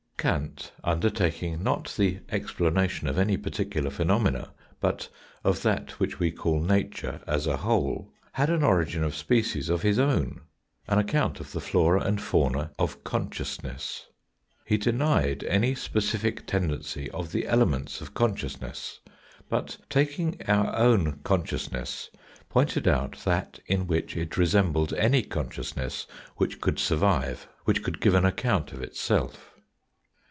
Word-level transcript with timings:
Kant, 0.21 0.71
undertaking 0.83 1.63
not 1.63 1.95
the 1.97 2.19
explanation 2.29 3.07
of 3.07 3.17
any 3.17 3.37
particular 3.37 3.89
phenomena 3.89 4.53
but 4.79 5.09
of 5.43 5.63
that 5.63 5.99
which 5.99 6.19
we 6.19 6.29
call 6.31 6.61
nature 6.61 7.21
as 7.25 7.47
a 7.47 7.57
whole, 7.57 8.13
had 8.33 8.47
an 8.51 8.61
origin 8.63 9.03
of 9.03 9.15
species 9.15 9.67
of 9.67 9.81
his 9.81 9.97
own, 9.97 10.41
an 10.87 10.99
account 10.99 11.39
of 11.39 11.53
the 11.53 11.59
flora 11.59 12.01
and 12.03 12.21
fauna 12.21 12.69
of 12.77 13.03
consciousness. 13.03 14.09
He 14.63 14.77
denied 14.77 15.43
any 15.45 15.73
specific 15.73 16.45
tendency 16.45 17.09
of 17.09 17.31
the 17.31 17.47
elements 17.47 17.99
of 17.99 18.13
consciousness, 18.13 18.99
but 19.49 19.75
taking 19.89 20.39
our 20.47 20.75
own 20.75 21.13
consciousness, 21.23 22.11
pointed 22.47 22.87
out 22.87 23.13
that 23.25 23.59
in 23.65 23.87
which 23.87 24.15
it 24.15 24.37
resembled 24.37 24.93
any 24.93 25.23
consciousness 25.23 26.05
which 26.37 26.61
could 26.61 26.77
survive, 26.77 27.49
which 27.65 27.81
could 27.81 27.99
give 27.99 28.13
an 28.13 28.25
account 28.25 28.71
of 28.71 28.83
itself. 28.83 29.47